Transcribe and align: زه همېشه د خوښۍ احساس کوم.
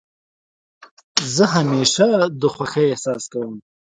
زه 1.35 1.45
همېشه 1.55 2.07
د 2.41 2.43
خوښۍ 2.53 2.85
احساس 2.89 3.23
کوم. 3.31 3.53